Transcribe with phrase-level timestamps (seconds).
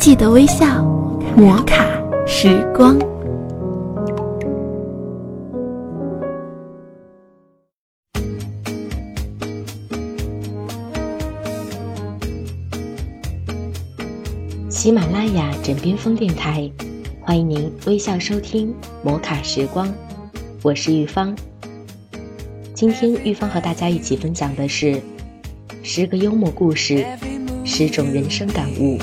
[0.00, 0.82] 记得微笑，
[1.36, 1.84] 摩卡
[2.26, 2.98] 时光。
[14.70, 16.70] 喜马拉雅枕边风电台，
[17.20, 18.74] 欢迎您微笑收听
[19.04, 19.92] 摩卡时光，
[20.62, 21.36] 我是玉芳。
[22.72, 24.98] 今天玉芳和大家一起分享的是
[25.82, 27.04] 十个幽默故事，
[27.66, 28.98] 十种人生感悟。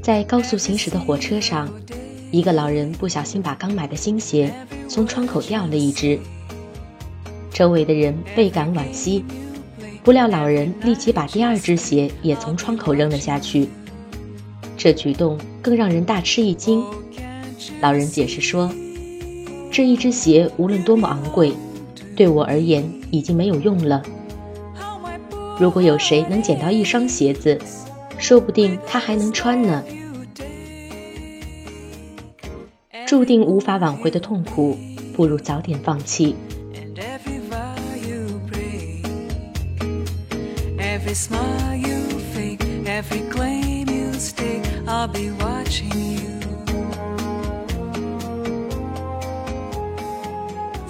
[0.00, 1.68] 在高速行驶的火车上，
[2.30, 4.52] 一个老人不小心把刚买的新鞋
[4.88, 6.18] 从窗口掉了一只，
[7.52, 9.24] 周围的人倍感惋惜。
[10.04, 13.68] 不料老人立即把第二只鞋也从窗口扔了下去。
[14.76, 16.84] 这举动更让人大吃一惊。
[17.80, 18.72] 老人解释说
[19.70, 21.52] ：“这一只鞋无论多么昂贵，
[22.16, 24.02] 对我而言已经没有用了。
[25.58, 27.58] 如果有谁能捡到一双鞋子，
[28.18, 29.82] 说不定他还能穿呢。
[33.06, 34.76] 注定无法挽回的痛苦，
[35.14, 36.34] 不如早点放弃。”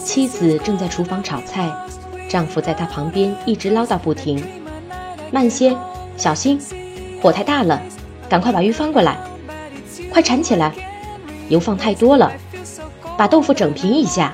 [0.04, 1.72] 妻子正在厨房炒菜，
[2.32, 4.42] 丈夫在她旁边一直唠叨不停
[5.30, 5.76] ：“慢些，
[6.16, 6.58] 小心，
[7.20, 7.82] 火太大了，
[8.26, 9.18] 赶快把鱼翻过来，
[10.10, 10.72] 快铲起来，
[11.50, 12.32] 油放太多了，
[13.18, 14.32] 把豆腐整平一下。”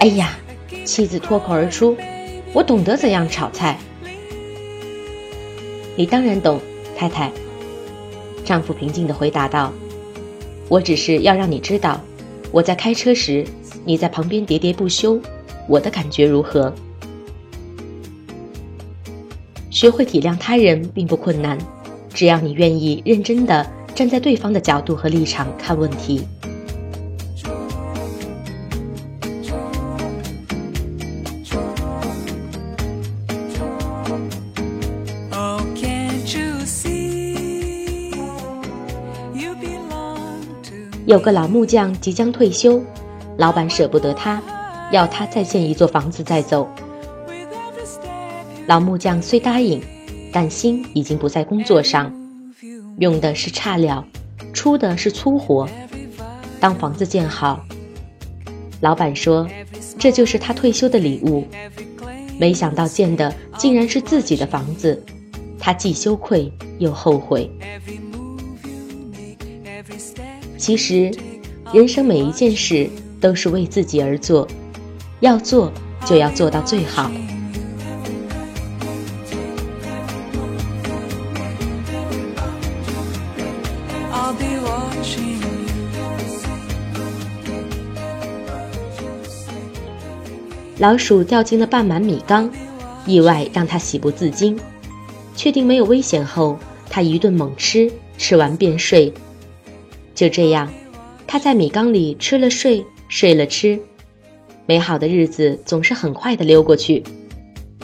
[0.00, 0.36] 哎呀，
[0.84, 1.96] 妻子脱口而出
[2.52, 3.78] ：“我懂得怎样炒菜。”
[5.96, 6.60] 你当然懂，
[6.94, 7.32] 太太。
[8.44, 9.72] 丈夫平静地回答道
[10.68, 12.02] ：“我只是要让你知道，
[12.52, 13.46] 我在开车时，
[13.86, 15.18] 你在旁边喋喋不休，
[15.66, 16.72] 我的感觉如何？
[19.70, 21.58] 学会体谅他人并不困难，
[22.10, 26.26] 只要你愿意认真的站在对方的角度和立场看问题。”
[41.06, 42.82] 有个老木匠即将退休，
[43.36, 44.42] 老板舍不得他，
[44.94, 46.68] 要他再建一座房子再走。
[48.68, 49.82] 老木匠虽答应，
[50.32, 52.14] 但心已经不在工作上，
[53.00, 54.04] 用的是差料，
[54.52, 55.68] 出的是粗活。
[56.60, 57.60] 当房子建好，
[58.80, 59.48] 老板说
[59.98, 61.44] 这就是他退休的礼物，
[62.38, 65.02] 没想到建的竟然是自己的房子，
[65.58, 67.50] 他既羞愧又后悔。
[70.56, 71.10] 其实，
[71.72, 72.88] 人生每一件事
[73.20, 74.46] 都是为自己而做，
[75.24, 75.72] 要做
[76.04, 77.10] 就要做到最好。
[90.78, 92.50] 老鼠掉进了半满米缸，
[93.06, 94.54] 意外让它喜不自禁。
[95.34, 96.58] 确定没有危险后，
[96.90, 99.10] 它一顿猛吃，吃完便睡。
[100.14, 100.70] 就这样，
[101.26, 103.80] 它在米缸里吃了睡，睡了吃，
[104.66, 107.02] 美好的日子总是很快的溜过去。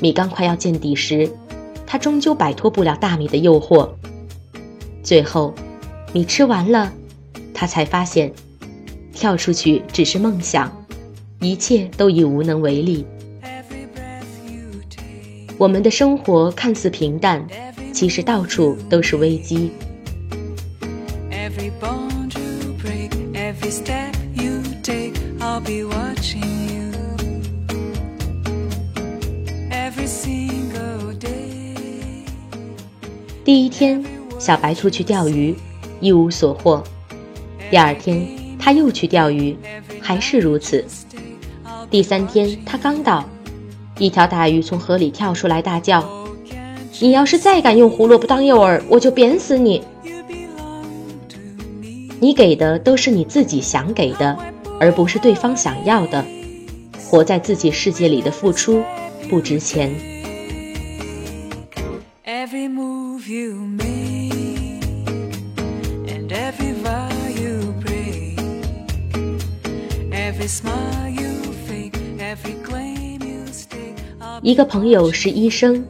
[0.01, 1.31] 米缸快要见底时，
[1.87, 3.89] 他终究摆脱不了大米的诱惑。
[5.03, 5.55] 最后，
[6.13, 6.91] 米吃完了，
[7.53, 8.33] 他才发现，
[9.13, 10.73] 跳出去只是梦想，
[11.41, 13.05] 一切都已无能为力。
[15.59, 17.47] 我们的生活看似平淡，
[17.93, 19.71] 其实到处都是危机。
[33.51, 34.01] 第一天，
[34.39, 35.53] 小白兔去钓鱼，
[35.99, 36.85] 一无所获。
[37.69, 38.25] 第二天，
[38.61, 39.57] 他又去钓鱼，
[40.01, 40.85] 还是如此。
[41.91, 43.29] 第三天，他刚到，
[43.99, 46.09] 一条大鱼从河里跳出来，大叫
[47.03, 49.83] ：“你要是再敢用胡萝卜当诱饵，我就扁死你！”
[52.21, 54.39] 你给的都是你自己想给的，
[54.79, 56.25] 而不是对方想要的。
[57.05, 58.81] 活在自己世界里的付出
[59.29, 59.93] 不值钱。
[74.43, 75.87] 一个朋友是医生，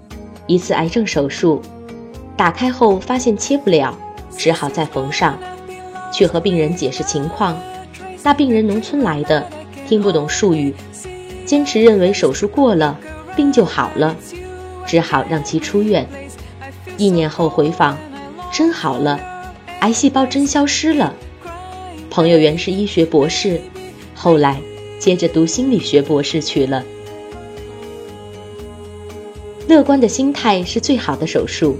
[0.46, 1.62] 一次癌症手术，
[2.36, 3.96] 打开后发现切不了，
[4.36, 5.38] 只好再缝上。
[6.12, 7.58] 去和病人解释情况，
[8.22, 9.48] 那病人农村来的，
[9.88, 10.74] 听不懂术语，
[11.46, 13.00] 坚持认为手术过了，
[13.34, 14.14] 病就好了，
[14.86, 16.06] 只好让其出院。
[17.00, 17.96] 一年后回访，
[18.52, 19.18] 真好了，
[19.80, 21.14] 癌细胞真消失了。
[22.10, 23.58] 朋友原是医学博士，
[24.14, 24.60] 后来
[24.98, 26.84] 接着读心理学博士去了。
[29.66, 31.78] 乐观的心态是最好的手术。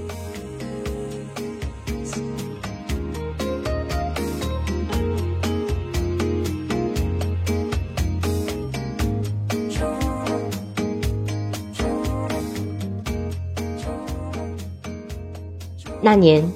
[16.02, 16.50] 那年，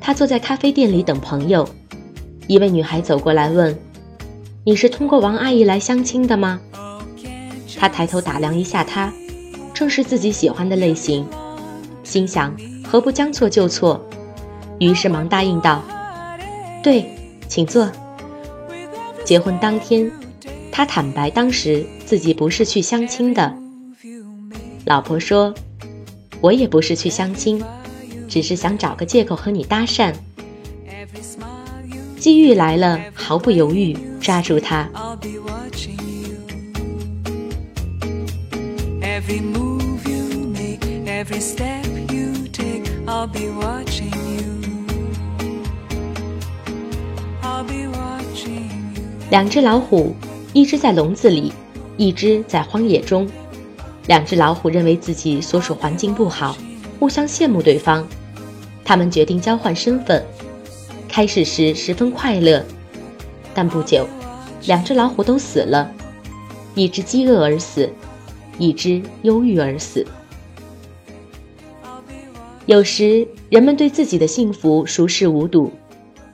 [0.00, 1.66] 他坐在咖啡店里等朋友，
[2.46, 3.76] 一位女孩走过来问
[4.62, 6.60] ：“你是通过王阿姨来相亲的吗？”
[7.78, 9.10] 他抬头打量一下她，
[9.72, 11.26] 正是自己喜欢的类型，
[12.04, 12.54] 心想
[12.84, 14.04] 何不将错就错，
[14.78, 15.82] 于是忙答应道
[16.84, 17.06] ：“对，
[17.48, 17.90] 请坐。”
[19.24, 20.10] 结婚当天，
[20.70, 23.56] 他坦白当时自己不是去相亲的。
[24.84, 25.54] 老婆说
[26.42, 27.62] ：“我也不是去相亲。”
[28.30, 30.14] 只是想找个借口和你搭讪，
[32.16, 34.88] 机遇来了，毫不犹豫抓住它。
[49.30, 50.14] 两只老虎，
[50.52, 51.52] 一只在笼子里，
[51.96, 53.28] 一只在荒野中。
[54.06, 56.56] 两只老虎认为自己所属环境不好，
[57.00, 58.06] 互相羡慕对方。
[58.90, 60.20] 他们决定交换身份，
[61.08, 62.60] 开始时十分快乐，
[63.54, 64.04] 但不久，
[64.66, 65.88] 两只老虎都死了，
[66.74, 67.88] 一只饥饿而死，
[68.58, 70.04] 一只忧郁而死。
[72.66, 75.70] 有时人们对自己的幸福熟视无睹，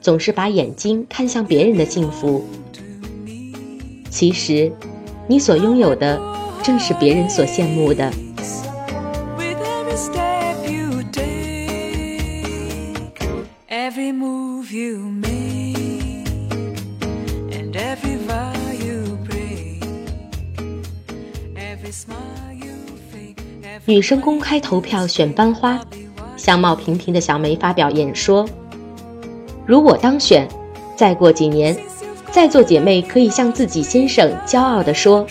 [0.01, 2.43] 总是把眼睛看向别人的幸福。
[4.09, 4.71] 其实，
[5.27, 6.19] 你所拥有的
[6.63, 8.11] 正是别人所羡慕的。
[13.77, 16.25] Every move you make
[17.51, 19.83] and every vow you break,
[21.55, 22.73] every smile you
[23.13, 23.37] fake.
[23.85, 25.79] 女生公开投票选班花，
[26.37, 28.49] 相貌平平的小梅发表演说
[29.67, 30.47] ：“如果当选，
[30.95, 31.77] 再过几年，
[32.31, 35.27] 在座姐妹可以向自己先生骄傲地说，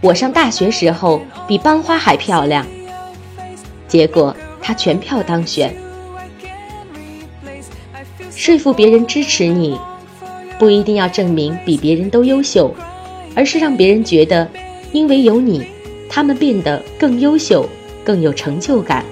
[0.00, 2.66] 我上大学时候比班花还漂亮。”
[3.86, 5.76] 结果她全票当选。
[8.46, 9.76] 说服别人支持你，
[10.56, 12.72] 不一定要证明比别人都优秀，
[13.34, 14.48] 而是让别人觉得，
[14.92, 15.66] 因为有你，
[16.08, 17.68] 他们变得更优秀，
[18.04, 19.04] 更有成就感。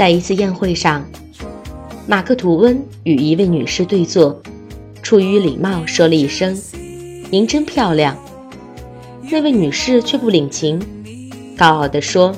[0.00, 1.04] 在一次宴会上，
[2.06, 4.40] 马克·吐温与一位女士对坐，
[5.02, 6.58] 出于礼貌说了一声
[7.30, 8.16] ：“您真漂亮。”
[9.30, 10.80] 那位女士却不领情，
[11.54, 12.34] 高傲地说：“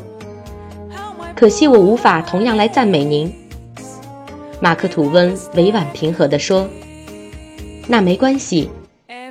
[1.37, 3.33] 可惜我无法同样来赞美您。”
[4.59, 6.69] 马克·吐温委婉平和地说
[7.87, 8.71] ：“那没关系，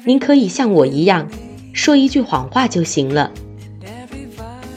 [0.06, 1.30] 您可以像我一样，
[1.74, 3.30] 说一句谎话就行了。”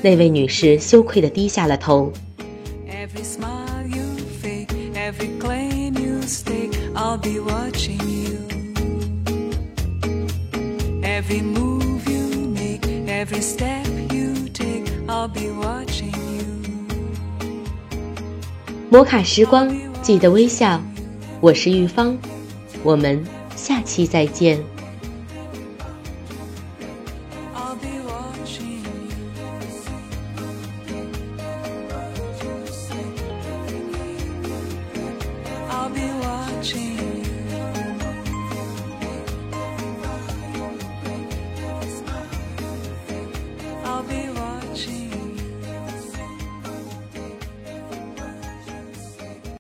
[0.02, 2.12] 那位女士羞愧地低下了头。
[3.04, 8.38] Every smile you fake every claim you stake i'll be watching you.
[11.02, 12.24] Every move you
[12.60, 16.46] make every step you take i'll be watching you.
[18.88, 19.68] 摩卡时光
[20.00, 20.80] 记得微笑。
[21.42, 22.16] 我是玉芳
[22.82, 23.22] 我们
[23.54, 24.73] 下期再见。